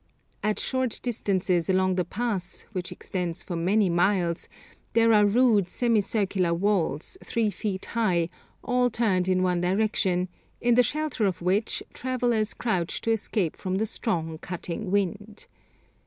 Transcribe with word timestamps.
At 0.41 0.57
short 0.57 0.99
distances 1.03 1.69
along 1.69 1.93
the 1.93 2.03
pass, 2.03 2.65
which 2.71 2.91
extends 2.91 3.43
for 3.43 3.55
many 3.55 3.87
miles, 3.87 4.49
there 4.93 5.13
are 5.13 5.27
rude 5.27 5.69
semicircular 5.69 6.55
walls, 6.55 7.19
three 7.23 7.51
feet 7.51 7.85
high, 7.85 8.29
all 8.63 8.89
turned 8.89 9.27
in 9.29 9.43
one 9.43 9.61
direction, 9.61 10.27
in 10.59 10.73
the 10.73 10.81
shelter 10.81 11.27
of 11.27 11.43
which 11.43 11.83
travellers 11.93 12.55
crouch 12.55 13.01
to 13.01 13.11
escape 13.11 13.55
from 13.55 13.75
the 13.75 13.85
strong 13.85 14.39
cutting 14.39 14.89
wind. 14.89 15.45